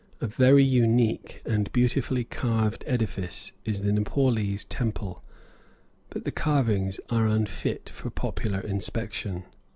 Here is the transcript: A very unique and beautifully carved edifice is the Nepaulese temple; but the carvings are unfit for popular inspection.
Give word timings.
A 0.19 0.25
very 0.25 0.63
unique 0.63 1.43
and 1.45 1.71
beautifully 1.71 2.23
carved 2.23 2.83
edifice 2.87 3.51
is 3.65 3.81
the 3.81 3.91
Nepaulese 3.93 4.63
temple; 4.65 5.21
but 6.09 6.23
the 6.23 6.31
carvings 6.31 6.99
are 7.11 7.27
unfit 7.27 7.87
for 7.87 8.09
popular 8.09 8.61
inspection. 8.61 9.43